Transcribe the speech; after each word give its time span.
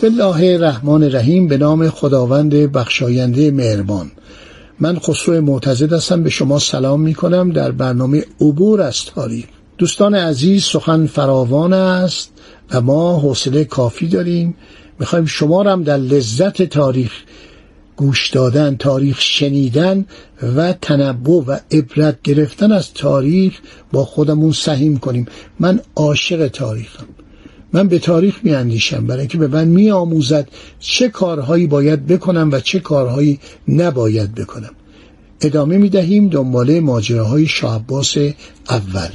بسم 0.00 0.06
الله 0.06 0.54
الرحمن 0.54 1.02
الرحیم 1.02 1.48
به 1.48 1.58
نام 1.58 1.90
خداوند 1.90 2.54
بخشاینده 2.54 3.50
مهربان. 3.50 4.10
من 4.78 4.98
خسرو 4.98 5.40
معتزد 5.40 5.92
هستم 5.92 6.22
به 6.22 6.30
شما 6.30 6.58
سلام 6.58 7.00
می 7.00 7.14
کنم 7.14 7.50
در 7.50 7.70
برنامه 7.70 8.24
عبور 8.40 8.80
از 8.80 9.04
تاریخ. 9.04 9.44
دوستان 9.78 10.14
عزیز 10.14 10.64
سخن 10.64 11.06
فراوان 11.06 11.72
است 11.72 12.32
و 12.70 12.80
ما 12.80 13.18
حوصله 13.18 13.64
کافی 13.64 14.08
داریم. 14.08 14.54
می‌خوایم 14.98 15.26
شما 15.26 15.62
را 15.62 15.72
هم 15.72 15.82
در 15.82 15.96
لذت 15.96 16.62
تاریخ 16.62 17.12
گوش 17.96 18.30
دادن 18.30 18.76
تاریخ 18.76 19.20
شنیدن 19.20 20.06
و 20.56 20.72
تنبع 20.72 21.32
و 21.46 21.56
عبرت 21.70 22.22
گرفتن 22.22 22.72
از 22.72 22.94
تاریخ 22.94 23.58
با 23.92 24.04
خودمون 24.04 24.52
سهیم 24.52 24.98
کنیم. 24.98 25.26
من 25.58 25.80
عاشق 25.96 26.48
تاریخم. 26.48 27.06
من 27.72 27.88
به 27.88 27.98
تاریخ 27.98 28.40
می 28.42 28.54
اندیشم 28.54 29.06
برای 29.06 29.20
اینکه 29.20 29.38
به 29.38 29.46
من 29.46 29.68
می 29.68 29.90
آموزد 29.90 30.48
چه 30.80 31.08
کارهایی 31.08 31.66
باید 31.66 32.06
بکنم 32.06 32.48
و 32.52 32.60
چه 32.60 32.80
کارهایی 32.80 33.38
نباید 33.68 34.34
بکنم. 34.34 34.70
ادامه 35.40 35.78
می 35.78 35.88
دهیم 35.88 36.28
دنباله 36.28 36.80
ماجراهای 36.80 37.46
شاه 37.46 37.84
اول. 38.70 39.10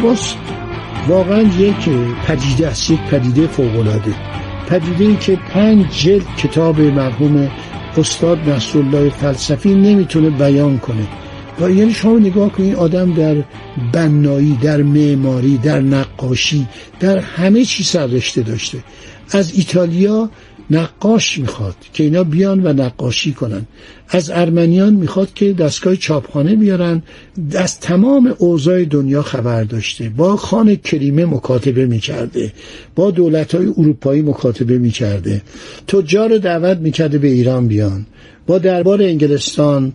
شاه 0.00 0.16
واقعا 1.08 1.42
یک 1.42 1.88
پدیده 2.26 2.68
است 2.68 2.90
یک 2.90 3.00
پدیده 3.00 3.46
فوقالعاده. 3.46 4.14
پدیده 4.68 5.04
ای 5.04 5.16
که 5.16 5.36
پنج 5.36 5.86
جلد 5.90 6.36
کتاب 6.36 6.80
مرحوم 6.80 7.50
استاد 7.96 8.48
نصرالله 8.48 9.10
فلسفی 9.10 9.74
نمی‌تونه 9.74 10.30
بیان 10.30 10.78
کنه. 10.78 11.06
و 11.60 11.70
یعنی 11.70 11.92
شما 11.92 12.18
نگاه 12.18 12.52
کنید 12.52 12.74
آدم 12.74 13.14
در 13.14 13.44
بنایی 13.92 14.58
در 14.62 14.82
معماری 14.82 15.58
در 15.58 15.80
نقاشی 15.80 16.66
در 17.00 17.18
همه 17.18 17.64
چی 17.64 17.84
سررشته 17.84 18.42
داشته. 18.42 18.78
از 19.30 19.54
ایتالیا 19.54 20.30
نقاش 20.70 21.38
می‌خواد 21.38 21.76
که 21.92 22.04
اینا 22.04 22.24
بیان 22.24 22.66
و 22.66 22.72
نقاشی 22.72 23.32
کنن. 23.32 23.66
از 24.14 24.30
ارمنیان 24.30 24.92
می‌خواد 24.92 25.34
که 25.34 25.52
دستگاه 25.52 25.96
چاپخانه 25.96 26.56
بیارن 26.56 27.02
از 27.54 27.80
تمام 27.80 28.34
اوضاع 28.38 28.84
دنیا 28.84 29.22
خبر 29.22 29.64
داشته. 29.64 30.08
با 30.08 30.36
خان 30.36 30.76
کریمه 30.76 31.24
مکاتبه 31.24 31.86
می‌کرده. 31.86 32.52
با 32.94 33.10
دولت 33.10 33.54
های 33.54 33.66
اروپایی 33.66 34.22
مکاتبه 34.22 34.78
می‌کرده. 34.78 35.42
تجار 35.88 36.38
دعوت 36.38 36.78
می‌کرده 36.78 37.18
به 37.18 37.28
ایران 37.28 37.68
بیان. 37.68 38.06
با 38.46 38.58
دربار 38.58 39.02
انگلستان 39.02 39.92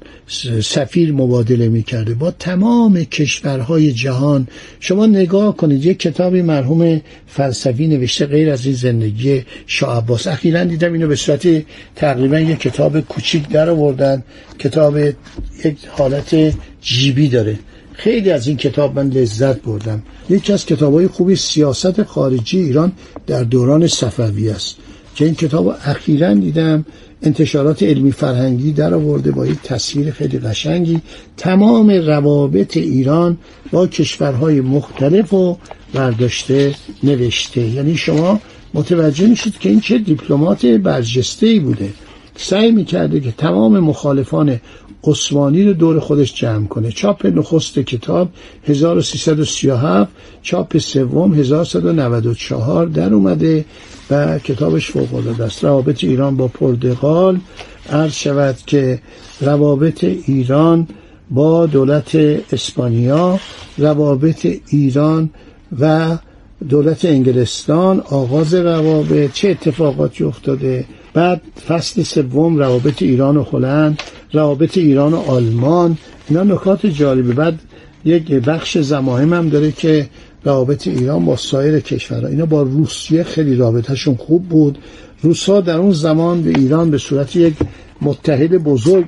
سفیر 0.64 1.14
مبادله 1.14 1.70
می‌کرده. 1.70 2.14
با 2.14 2.32
تمام 2.32 3.04
کشورهای 3.04 3.92
جهان. 3.92 4.48
شما 4.80 5.06
نگاه 5.06 5.58
کنید 5.58 5.86
یک 5.86 6.00
کتابی 6.00 6.42
مرحوم 6.42 7.02
فلسفی 7.28 7.88
نوشته 7.88 8.26
غیر 8.26 8.50
از 8.50 8.66
این 8.66 8.76
زندگی 8.76 9.44
شاه 9.68 9.98
عباس. 9.98 10.28
اخیرا 10.28 10.64
دیدم 10.64 10.94
اینو 10.94 11.08
به 11.08 11.16
صورت 11.16 11.48
تقریبا 11.96 12.40
یک 12.40 12.60
کتاب 12.60 13.00
کوچیک 13.00 13.50
در 13.50 13.70
آوردن. 13.70 14.07
کتاب 14.60 14.98
یک 14.98 15.78
حالت 15.90 16.54
جیبی 16.82 17.28
داره. 17.28 17.60
خیلی 17.94 18.32
از 18.32 18.48
این 18.48 18.58
کتاب 18.58 19.00
من 19.00 19.10
لذت 19.10 19.62
بردم. 19.62 20.04
یکی 20.30 20.54
از 20.54 20.66
کتاب 20.66 20.94
های 20.94 21.08
خوبی 21.08 21.36
سیاست 21.36 22.04
خارجی 22.04 22.60
ایران 22.60 22.92
در 23.28 23.44
دوران 23.44 23.88
صفوی 23.88 24.50
است. 24.50 24.76
که 25.16 25.26
این 25.26 25.36
کتاب 25.36 25.76
اخیرا 25.86 26.34
دیدم 26.34 26.86
انتشارات 27.22 27.84
علمی 27.84 28.12
فرهنگی 28.12 28.72
در 28.72 28.94
آورده 28.94 29.32
با 29.32 29.48
یک 29.48 29.62
تصویر 29.62 30.12
خیلی 30.12 30.40
قشنگی. 30.40 31.02
تمام 31.38 31.90
روابط 31.90 32.78
ایران 32.78 33.38
با 33.72 33.88
کشورهای 33.88 34.62
مختلف 34.62 35.34
و 35.34 35.58
برداشته 35.94 36.76
نوشته. 37.04 37.62
یعنی 37.62 37.98
شما 37.98 38.42
متوجه 38.74 39.28
میشید 39.28 39.58
که 39.58 39.70
این 39.70 39.80
چه 39.80 39.98
دیپلمات 39.98 40.66
برجسته 40.66 41.48
ای 41.48 41.60
بوده. 41.60 41.90
سعی 42.38 42.72
می‌کرده 42.72 43.20
که 43.20 43.32
تمام 43.32 43.80
مخالفان 43.80 44.60
عثمانی 45.04 45.64
رو 45.64 45.74
دور 45.74 46.00
خودش 46.00 46.34
جمع 46.34 46.68
کنه. 46.68 46.92
چاپ 46.92 47.26
نخست 47.26 47.80
کتاب 47.80 48.30
1337 48.64 50.12
چاپ 50.42 50.78
سوم 50.78 51.34
1194 51.34 52.86
در 52.86 53.14
اومده 53.14 53.66
و 54.12 54.40
کتابش 54.40 54.92
فوق 54.92 55.16
العاده 55.16 55.44
است. 55.44 55.64
روابط 55.64 56.04
ایران 56.04 56.38
با 56.38 56.48
پرتغال 56.48 57.40
عرض 57.90 58.14
شود 58.14 58.56
که 58.66 59.00
روابط 59.42 60.04
ایران 60.04 60.88
با 61.30 61.66
دولت 61.66 62.16
اسپانیا 62.52 63.40
روابط 63.78 64.48
ایران 64.68 65.30
و 65.80 66.18
دولت 66.70 67.06
انگلستان 67.06 68.00
آغاز 68.00 68.54
روابط 68.54 69.32
چه 69.32 69.50
اتفاقاتی 69.50 70.24
افتاده؟ 70.24 70.86
بعد 71.18 71.42
فصل 71.68 72.04
سوم 72.04 72.58
روابط 72.58 73.02
ایران 73.02 73.38
و 73.38 73.44
هلند 73.44 74.04
روابط 74.34 74.78
ایران 74.78 75.14
و 75.14 75.18
آلمان 75.18 75.98
اینا 76.30 76.44
نکات 76.44 76.86
جالبه. 76.86 77.34
بعد 77.34 77.60
یک 78.06 78.32
بخش 78.32 78.78
زماهم 78.78 79.34
هم 79.34 79.50
داره 79.50 79.72
که 79.72 80.10
روابط 80.44 80.88
ایران 80.88 81.26
با 81.26 81.36
سایر 81.36 81.80
کشورها. 81.80 82.28
اینا 82.28 82.46
با 82.46 82.62
روسیه 82.62 83.24
خیلی 83.24 83.56
رابطهشون 83.56 84.16
خوب 84.16 84.44
بود. 84.50 84.78
روسا 85.22 85.62
در 85.62 85.78
اون 85.78 85.92
زمان 85.92 86.42
به 86.42 86.50
ایران 86.50 86.92
به 86.92 86.98
صورت 86.98 87.36
یک 87.36 87.54
متحد 88.02 88.58
بزرگ 88.58 89.06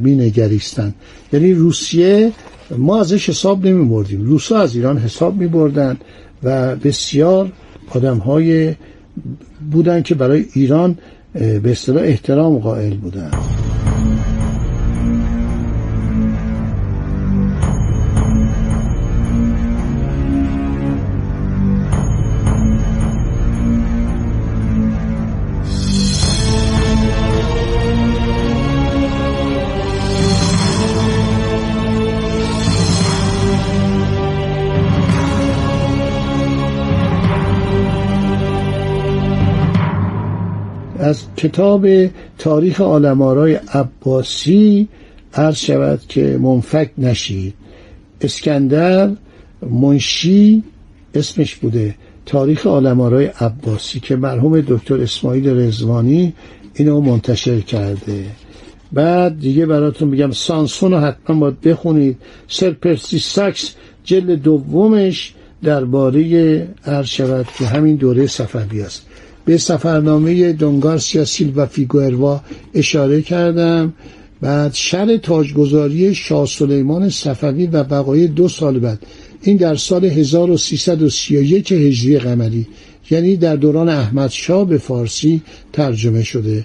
می 0.00 0.14
نگریستن 0.14 0.94
یعنی 1.32 1.54
روسیه 1.54 2.32
ما 2.78 3.00
ازش 3.00 3.28
حساب 3.28 3.66
نمی 3.66 3.88
بردیم 3.88 4.22
روسا 4.22 4.58
از 4.58 4.76
ایران 4.76 4.98
حساب 4.98 5.36
می 5.36 5.46
بردن 5.46 5.96
و 6.42 6.76
بسیار 6.76 7.52
آدم 7.90 8.18
های 8.18 8.74
بودن 9.70 10.02
که 10.02 10.14
برای 10.14 10.44
ایران 10.54 10.98
به 11.34 11.70
اصطلاح 11.70 12.02
احترام 12.04 12.58
قائل 12.58 12.96
بودن. 12.96 13.30
کتاب 41.36 41.86
تاریخ 42.38 42.80
آلمارای 42.80 43.54
عباسی 43.54 44.88
عرض 45.34 45.56
شود 45.56 46.00
که 46.08 46.38
منفک 46.40 46.90
نشید. 46.98 47.54
اسکندر 48.20 49.10
منشی 49.70 50.62
اسمش 51.14 51.54
بوده. 51.54 51.94
تاریخ 52.26 52.66
آلمارای 52.66 53.26
عباسی 53.26 54.00
که 54.00 54.16
مرحوم 54.16 54.60
دکتر 54.60 55.00
اسماعیل 55.00 55.48
رزوانی 55.48 56.32
اینو 56.74 57.00
منتشر 57.00 57.60
کرده. 57.60 58.24
بعد 58.92 59.40
دیگه 59.40 59.66
براتون 59.66 60.10
بگم 60.10 60.30
سانسون 60.30 60.92
رو 60.92 60.98
حتما 60.98 61.40
باید 61.40 61.60
بخونید. 61.60 62.16
سر 62.48 62.70
پرسی 62.70 63.18
ساکس 63.18 63.74
جلد 64.04 64.30
دومش 64.30 65.34
درباره 65.62 66.68
عرض 66.86 67.06
شود 67.06 67.46
که 67.58 67.66
همین 67.66 67.96
دوره 67.96 68.26
صفوی 68.26 68.82
است. 68.82 69.06
به 69.44 69.58
سفرنامه 69.58 70.52
دونگارسیا 70.52 71.24
سیلوا 71.24 71.66
فیگوئروا 71.66 72.40
اشاره 72.74 73.22
کردم. 73.22 73.92
بعد 74.40 74.74
شر 74.74 75.16
تاجگذاری 75.16 76.14
شاه 76.14 76.46
سلیمان 76.46 77.08
صفوی 77.08 77.66
و 77.66 77.84
بقای 77.84 78.26
دو 78.26 78.48
سال 78.48 78.78
بعد. 78.78 78.98
این 79.42 79.56
در 79.56 79.74
سال 79.74 80.04
1331 80.04 81.72
هجری 81.72 82.18
قمری. 82.18 82.66
یعنی 83.10 83.36
در 83.36 83.56
دوران 83.56 83.88
احمد 83.88 84.30
شاه 84.30 84.68
به 84.68 84.78
فارسی 84.78 85.42
ترجمه 85.72 86.22
شده. 86.22 86.64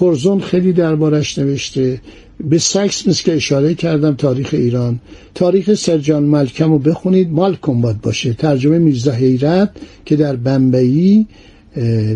کرزون 0.00 0.40
خیلی 0.40 0.72
دربارش 0.72 1.38
نوشته. 1.38 2.00
به 2.48 2.58
سکس 2.58 3.08
مثل 3.08 3.22
که 3.22 3.34
اشاره 3.34 3.74
کردم 3.74 4.14
تاریخ 4.14 4.48
ایران. 4.52 5.00
تاریخ 5.34 5.74
سرجان 5.74 6.22
ملکم 6.22 6.72
رو 6.72 6.78
بخونید. 6.78 7.30
مالکم 7.30 7.80
باد 7.80 8.00
باشه. 8.00 8.32
ترجمه 8.32 8.78
میرزا 8.78 9.12
حیرت 9.12 9.70
که 10.04 10.16
در 10.16 10.36
بمبئی 10.36 11.26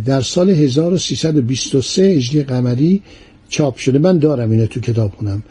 در 0.06 0.20
سال 0.20 0.50
1323 0.50 2.02
هجری 2.02 2.42
قمری 2.42 3.02
چاپ 3.48 3.76
شده. 3.76 3.98
من 3.98 4.18
دارم 4.18 4.50
اینو 4.50 4.66
تو 4.66 4.80
کتاب 4.80 5.12
خونم. 5.16 5.42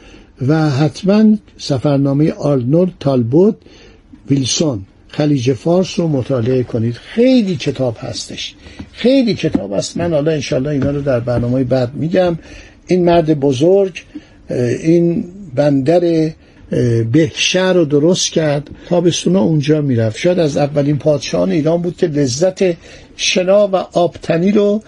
و 0.48 0.70
حتما 0.70 1.38
سفرنامه 1.58 2.32
آرنولد 2.32 2.94
تالبوت 3.00 3.56
ویلسون 4.30 4.82
خلیج 5.08 5.54
فارس 5.54 6.00
رو 6.00 6.08
مطالعه 6.08 6.64
کنید. 6.64 6.94
خیلی 6.94 7.56
کتاب 7.56 7.98
هستش. 8.00 8.56
خیلی 8.92 9.34
کتاب 9.34 9.74
هست. 9.74 9.98
من 9.98 10.14
حالا 10.14 10.32
انشالله 10.32 10.70
اینا 10.70 10.92
رو 10.92 11.02
در 11.02 11.20
برنامه 11.20 11.64
بعد 11.64 11.96
میگم. 11.96 12.38
این 12.88 13.06
مرد 13.06 13.40
بزرگ 13.40 14.04
این 14.50 15.26
بندر 15.56 16.32
بهشهر 17.12 17.74
رو 17.74 17.86
درست 17.86 18.32
کرد 18.32 18.70
تابستونا 18.90 19.42
اونجا 19.42 19.82
می‌رفت. 19.82 20.18
شاید 20.18 20.40
از 20.40 20.58
اولین 20.58 20.98
پادشاهان 20.98 21.52
ایران 21.52 21.82
بود 21.82 21.98
که 21.98 22.08
لذت 22.08 22.76
شنا 23.16 23.68
و 23.68 23.76
آبتنی 23.76 24.52
رو 24.52 24.84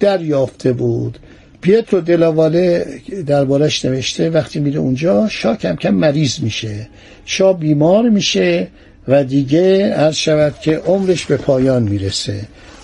دریافته 0.00 0.72
بود. 0.72 1.18
پیترو 1.60 2.00
دلاواله 2.00 2.86
دربارش 3.26 3.84
نوشته 3.84 4.30
وقتی 4.30 4.60
میره 4.60 4.78
اونجا 4.78 5.28
شاه 5.28 5.56
کم 5.56 5.76
کم 5.76 5.94
مریض 5.94 6.40
میشه. 6.40 6.88
شاه 7.24 7.58
بیمار 7.58 8.08
میشه 8.08 8.68
و 9.08 9.24
دیگه 9.24 9.88
عرض 9.88 10.16
شود 10.16 10.54
که 10.62 10.76
عمرش 10.76 11.26
به 11.26 11.36
پایان 11.36 11.82
می‌رسه. 11.82 12.40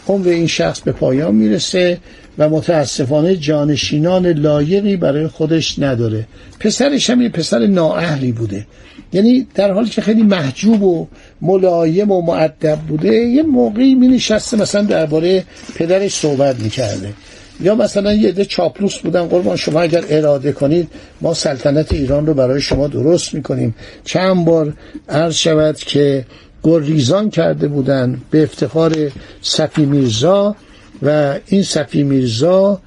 عمر 0.08 0.28
این 0.28 0.46
شخص 0.46 0.80
به 0.80 0.92
پایان 0.92 1.34
می‌رسه. 1.34 1.98
و 2.38 2.48
متاسفانه 2.48 3.36
جانشینان 3.36 4.26
لایقی 4.26 4.96
برای 4.96 5.26
خودش 5.26 5.78
نداره. 5.78 6.26
پسرش 6.60 7.10
هم 7.10 7.22
یه 7.22 7.28
پسر 7.28 7.66
نااهلی 7.66 8.32
بوده. 8.32 8.66
یعنی 9.12 9.46
در 9.54 9.72
حالی 9.72 9.88
که 9.88 10.00
خیلی 10.02 10.22
محجوب 10.22 10.82
و 10.82 11.06
ملایم 11.40 12.10
و 12.10 12.22
معدب 12.22 12.78
بوده 12.78 13.14
یه 13.14 13.42
موقعی 13.42 13.94
می 13.94 14.08
نشسته 14.08 14.56
مثلا 14.56 14.82
درباره 14.82 15.44
پدرش 15.74 16.14
صحبت 16.14 16.60
می‌کرده. 16.60 17.12
یا 17.60 17.74
مثلا 17.74 18.14
یه 18.14 18.28
عده 18.28 18.44
چاپلوس 18.44 18.98
بودن 18.98 19.22
قربان 19.22 19.56
شما 19.56 19.80
اگر 19.80 20.04
اراده 20.08 20.52
کنید 20.52 20.88
ما 21.20 21.34
سلطنت 21.34 21.92
ایران 21.92 22.26
رو 22.26 22.34
برای 22.34 22.60
شما 22.60 22.88
درست 22.88 23.34
می‌کنیم. 23.34 23.74
چند 24.04 24.44
بار 24.44 24.72
عرض 25.08 25.34
شود 25.34 25.76
که 25.76 26.24
گریزان 26.62 27.30
کرده 27.30 27.68
بودن 27.68 28.20
به 28.30 28.42
افتخار 28.42 29.12
صفی 29.42 29.86
میرزا 29.86 30.56
و 31.02 31.38
این 31.46 31.62
صفی 31.62 32.02
میرزا 32.02 32.80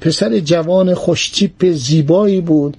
پسر 0.00 0.38
جوان 0.38 0.94
خوشتیپ 0.94 1.72
زیبایی 1.72 2.40
بود. 2.40 2.76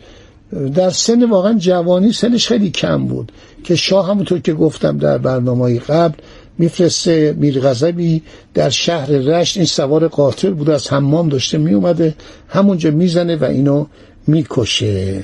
در 0.76 0.90
سن 0.90 1.30
واقعا 1.30 1.54
جوانی 1.54 2.12
سنش 2.12 2.48
خیلی 2.48 2.70
کم 2.70 3.06
بود 3.06 3.32
که 3.64 3.76
شاه 3.76 4.10
همونطور 4.10 4.40
که 4.40 4.54
گفتم 4.54 4.98
در 4.98 5.18
برنامه 5.18 5.80
قبل 5.80 6.16
میفرسته 6.58 7.36
میرغضبی 7.38 8.22
در 8.54 8.70
شهر 8.70 9.10
رشت. 9.10 9.58
این 9.58 9.66
سوار 9.66 10.08
قاتل 10.08 10.50
بود 10.50 10.70
از 10.70 10.94
حمام 10.94 11.30
داشته 11.30 11.58
میومده 11.58 12.16
همونجا 12.48 12.92
می‌زنه 12.92 13.36
و 13.36 13.44
اینو 13.44 13.86
می‌کشه. 14.28 15.24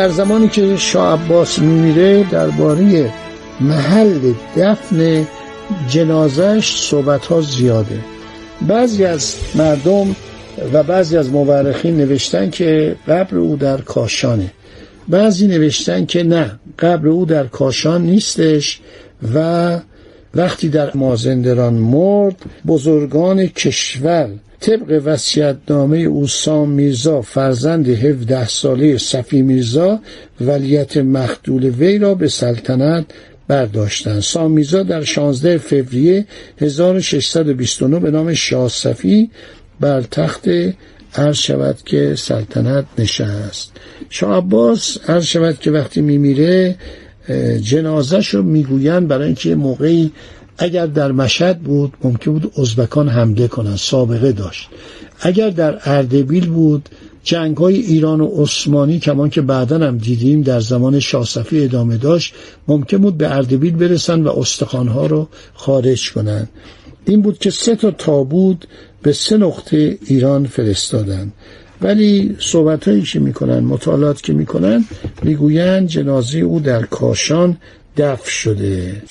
در 0.00 0.08
زمانی 0.08 0.48
که 0.48 0.76
شاه 0.76 1.24
عباس 1.24 1.58
میمیره 1.58 2.24
درباره 2.30 3.12
محل 3.60 4.32
دفن 4.56 5.26
جنازش 5.88 6.76
صحبت 6.76 7.26
ها 7.26 7.40
زیاده. 7.40 7.98
بعضی 8.68 9.04
از 9.04 9.36
مردم 9.54 10.16
و 10.72 10.82
بعضی 10.82 11.16
از 11.16 11.30
مورخین 11.30 11.96
نوشتن 11.96 12.50
که 12.50 12.96
قبر 13.08 13.36
او 13.36 13.56
در 13.56 13.80
کاشانه. 13.80 14.52
بعضی 15.08 15.46
نوشتن 15.46 16.06
که 16.06 16.22
نه 16.22 16.60
قبر 16.78 17.08
او 17.08 17.24
در 17.24 17.46
کاشان 17.46 18.02
نیستش 18.02 18.80
و 19.34 19.78
وقتی 20.34 20.68
در 20.68 20.90
مازندران 20.96 21.74
مرد 21.74 22.36
بزرگان 22.66 23.46
کشور 23.46 24.28
طبق 24.60 25.02
وصیت‌نامه 25.04 25.98
او 25.98 26.26
سام 26.26 26.70
میرزا 26.70 27.22
فرزند 27.22 27.88
17 27.88 28.48
ساله 28.48 28.98
صفی 28.98 29.42
میرزا 29.42 30.00
ولیت 30.40 30.96
مخدول 30.96 31.64
وی 31.64 31.98
را 31.98 32.14
به 32.14 32.28
سلطنت 32.28 33.04
برداشتند. 33.48 34.20
سام 34.20 34.50
میرزا 34.50 34.82
در 34.82 35.04
16 35.04 35.58
فوریه 35.58 36.26
1629 36.60 38.00
به 38.00 38.10
نام 38.10 38.34
شاه 38.34 38.68
صفی 38.68 39.30
بر 39.80 40.00
تخت 40.00 40.48
عرض 41.14 41.36
شود 41.36 41.78
که 41.84 42.14
سلطنت 42.14 42.84
نشست. 42.98 43.72
شاه 44.10 44.36
عباس 44.36 44.98
عرض 45.08 45.24
شود 45.24 45.58
که 45.58 45.70
وقتی 45.70 46.00
میمیره 46.00 46.76
جنازش 47.62 48.28
رو 48.28 48.42
می‌گویند 48.42 49.08
برای 49.08 49.26
اینکه 49.26 49.54
موقعی 49.54 50.12
اگر 50.62 50.86
در 50.86 51.12
مشهد 51.12 51.58
بود 51.58 51.92
ممکن 52.04 52.32
بود 52.32 52.52
ازبکان 52.58 53.08
حمله 53.08 53.48
کنند 53.48 53.76
سابقه 53.76 54.32
داشت. 54.32 54.68
اگر 55.20 55.50
در 55.50 55.78
اردبیل 55.84 56.46
بود 56.48 56.88
جنگ 57.24 57.56
های 57.56 57.76
ایران 57.76 58.20
و 58.20 58.26
عثمانی 58.26 58.98
کمان 58.98 59.30
که 59.30 59.40
بعدا 59.40 59.78
هم 59.78 59.98
دیدیم 59.98 60.42
در 60.42 60.60
زمان 60.60 61.00
شاصفی 61.00 61.64
ادامه 61.64 61.96
داشت 61.96 62.34
ممکن 62.68 62.98
بود 62.98 63.16
به 63.18 63.34
اردبیل 63.34 63.76
برسن 63.76 64.22
و 64.22 64.28
استخوانها 64.28 65.06
رو 65.06 65.28
خارج 65.54 66.12
کنند. 66.12 66.48
این 67.04 67.22
بود 67.22 67.38
که 67.38 67.50
سه 67.50 67.76
تا 67.76 67.90
تابود 67.90 68.68
به 69.02 69.12
سه 69.12 69.36
نقطه 69.36 69.98
ایران 70.06 70.46
فرستادن 70.46 71.32
ولی 71.82 72.36
صحبت 72.38 72.88
هایی 72.88 73.02
که 73.02 73.20
می‌کنن 73.20 73.58
مطالعات 73.58 74.22
که 74.22 74.32
می‌کنن 74.32 74.84
می‌گویند 75.22 75.88
جنازه 75.88 76.38
او 76.38 76.60
در 76.60 76.82
کاشان 76.82 77.56
دفن 77.96 78.30
شده. 78.30 79.02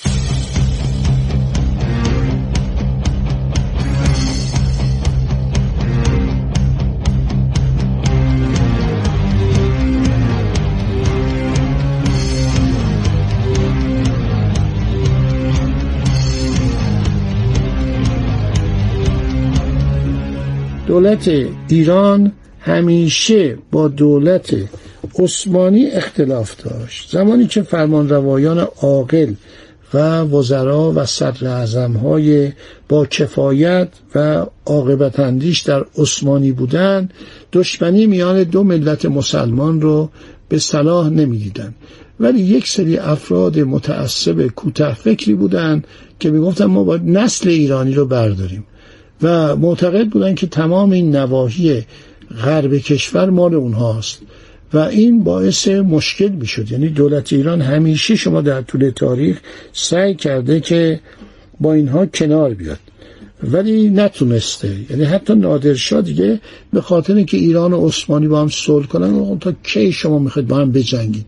دولت 21.00 21.30
ایران 21.68 22.32
همیشه 22.60 23.58
با 23.72 23.88
دولت 23.88 24.56
عثمانی 25.18 25.86
اختلاف 25.86 26.62
داشت. 26.64 27.10
زمانی 27.10 27.46
که 27.46 27.62
فرمان 27.62 28.08
روایان 28.08 28.58
عاقل 28.82 29.32
و 29.94 30.22
وزرا 30.22 30.92
و 30.96 31.06
صدر 31.06 31.86
های 31.86 32.52
با 32.88 33.06
کفایت 33.06 33.88
و 34.14 34.46
عاقبت 34.66 35.20
اندیش 35.20 35.60
در 35.60 35.84
عثمانی 35.98 36.52
بودند 36.52 37.12
دشمنی 37.52 38.06
میان 38.06 38.42
دو 38.42 38.62
ملت 38.62 39.06
مسلمان 39.06 39.80
رو 39.80 40.10
به 40.48 40.58
صلاح 40.58 41.08
نمی‌دیدند. 41.08 41.74
ولی 42.20 42.40
یک 42.40 42.68
سری 42.68 42.98
افراد 42.98 43.58
متعصب 43.58 44.46
کوته 44.46 44.94
فکری 44.94 45.34
بودند 45.34 45.86
که 46.18 46.30
می‌گفتن 46.30 46.64
ما 46.64 46.84
باید 46.84 47.02
نسل 47.04 47.48
ایرانی 47.48 47.92
رو 47.92 48.06
برداریم. 48.06 48.64
و 49.22 49.56
معتقد 49.56 50.08
بودن 50.08 50.34
که 50.34 50.46
تمام 50.46 50.90
این 50.90 51.16
نواحی 51.16 51.82
غرب 52.44 52.78
کشور 52.78 53.30
مال 53.30 53.54
اونهاست. 53.54 54.18
و 54.72 54.78
این 54.78 55.24
باعث 55.24 55.68
مشکل 55.68 56.28
می‌شد. 56.28 56.72
یعنی 56.72 56.88
دولت 56.88 57.32
ایران 57.32 57.60
همیشه 57.60 58.16
شما 58.16 58.40
در 58.40 58.62
طول 58.62 58.90
تاریخ 58.90 59.40
سعی 59.72 60.14
کرده 60.14 60.60
که 60.60 61.00
با 61.60 61.72
اینها 61.72 62.06
کنار 62.06 62.54
بیاد. 62.54 62.78
ولی 63.42 63.88
نتونسته. 63.88 64.76
یعنی 64.90 65.04
حتی 65.04 65.34
نادرشاه 65.34 66.02
دیگه 66.02 66.40
به 66.72 66.80
خاطر 66.80 67.14
اینکه 67.14 67.36
ایران 67.36 67.72
و 67.72 67.86
عثمانی 67.86 68.28
با 68.28 68.40
هم 68.40 68.48
صلح 68.48 68.86
کنن 68.86 69.38
تا 69.38 69.52
کی 69.62 69.92
شما 69.92 70.18
می‌خواید 70.18 70.48
با 70.48 70.56
هم 70.56 70.72
بجنگید؟ 70.72 71.26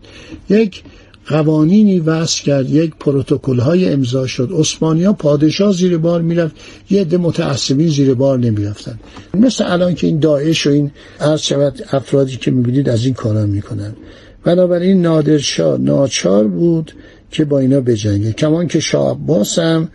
یک 0.49 0.83
قوانینی 1.27 1.99
وضع 1.99 2.43
کرد. 2.43 2.69
یک 2.69 2.93
پروتکل 2.99 3.59
های 3.59 3.89
امضا 3.89 4.27
شد. 4.27 4.49
ها 4.81 5.13
پادشاه 5.13 5.73
زیر 5.73 5.97
بار 5.97 6.21
می‌رفت. 6.21 6.55
یه 6.89 7.01
عده 7.01 7.17
متعصبین 7.17 7.87
زیر 7.87 8.13
بار 8.13 8.39
نمی‌رفتن. 8.39 8.99
مثل 9.33 9.63
الان 9.67 9.95
که 9.95 10.07
این 10.07 10.19
داعش 10.19 10.67
و 10.67 10.69
این 10.69 10.91
عرض 11.19 11.41
شود 11.41 11.83
افرادی 11.91 12.37
که 12.37 12.51
می‌بینید 12.51 12.89
از 12.89 13.05
این 13.05 13.13
کارا 13.13 13.45
می‌کنن. 13.45 13.95
بنابراین 14.43 15.01
نادرشاه 15.01 15.77
ناچار 15.77 16.47
بود 16.47 16.91
که 17.31 17.45
با 17.45 17.59
اینا 17.59 17.81
بجنگه. 17.81 18.31
کمان 18.33 18.67
که 18.67 18.79
شاه 18.79 19.11
عباس 19.11 19.59
هم 19.59 19.89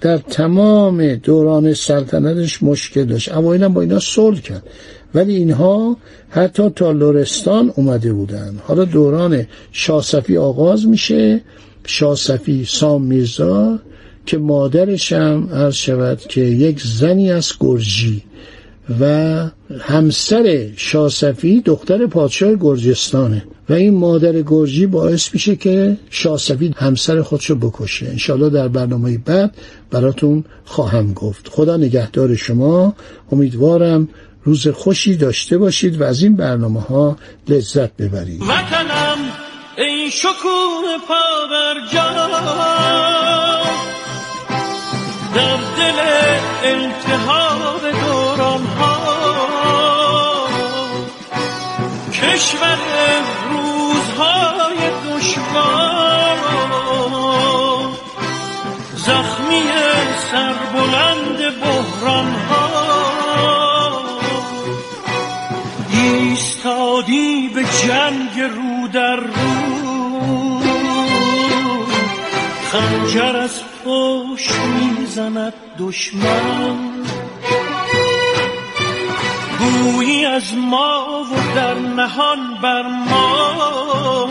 در 0.00 0.18
تمام 0.18 1.14
دوران 1.14 1.74
سلطنتش 1.74 2.62
مشکل 2.62 3.04
داشت. 3.04 3.32
اما 3.32 3.68
با 3.68 3.80
اینا 3.80 3.98
صلح 3.98 4.40
کرد. 4.40 4.62
ولی 5.16 5.36
اینها 5.36 5.96
حتی 6.30 6.70
تا 6.70 6.92
لورستان 6.92 7.72
اومده 7.76 8.12
بودن. 8.12 8.60
حالا 8.64 8.84
دوران 8.84 9.46
شاسفی 9.72 10.36
آغاز 10.36 10.86
میشه. 10.86 11.40
شاسفی 11.86 12.64
سام 12.68 13.02
میرزا 13.02 13.78
که 14.26 14.38
مادرش 14.38 15.12
هم 15.12 15.48
عرض 15.52 15.74
شود 15.74 16.18
که 16.18 16.40
یک 16.40 16.82
زنی 16.82 17.32
از 17.32 17.52
گرجی. 17.60 18.22
و 19.00 19.50
همسر 19.78 20.68
شاسفی 20.76 21.60
دختر 21.60 22.06
پادشاه 22.06 22.54
گرجستانه. 22.54 23.44
و 23.68 23.72
این 23.72 23.94
مادر 23.94 24.42
گرجی 24.42 24.86
باعث 24.86 25.34
میشه 25.34 25.56
که 25.56 25.96
شاسفی 26.10 26.74
همسر 26.76 27.22
خودشو 27.22 27.54
بکشه. 27.54 28.06
انشالله 28.06 28.50
در 28.50 28.68
برنامه 28.68 29.18
بعد 29.18 29.54
براتون 29.90 30.44
خواهم 30.64 31.12
گفت. 31.12 31.48
خدا 31.48 31.76
نگهدار 31.76 32.34
شما. 32.34 32.94
امیدوارم 33.32 34.08
روز 34.46 34.68
خوشی 34.68 35.16
داشته 35.16 35.58
باشید 35.58 36.00
و 36.00 36.04
از 36.04 36.22
این 36.22 36.36
برنامه 36.36 36.80
ها 36.80 37.16
لذت 37.48 37.96
ببرید. 37.96 38.42
وطنم 38.42 39.18
ای 39.78 40.10
شکون 40.10 40.84
پا 41.08 41.46
در 45.34 45.56
دل 45.76 45.98
التحاب 46.64 47.80
دوران 47.90 48.64
ها 48.64 48.96
کشور 52.12 52.78
روزهای 53.50 54.90
دشوار. 55.06 55.95
در 68.96 69.16
رو 69.16 70.60
خنجر 72.72 73.36
از 73.36 73.62
پشت 73.84 74.54
می‌زند 74.54 75.54
دشمن. 75.78 76.76
گویی 79.58 80.26
از 80.26 80.54
ما 80.54 81.24
و 81.32 81.54
در 81.54 81.74
نهان 81.74 82.58
بر 82.62 82.82
ما. 82.82 84.28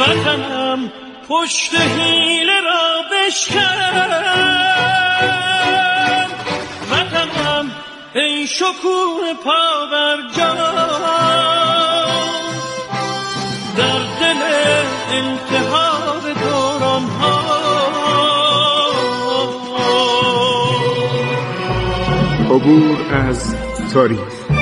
وطنم 0.00 0.92
پشت 1.28 1.74
حیله 1.74 2.60
را 2.60 3.02
بشکن. 3.12 3.60
وطنم 6.90 7.70
ای 8.14 8.46
شکون 8.46 9.34
پا 9.44 9.86
بر 9.92 10.16
در 10.36 11.21
انتحار 15.54 16.32
دوران 16.32 17.02
ها. 17.02 17.52
عبور 22.50 22.96
از 23.12 23.54
تاریخ. 23.94 24.61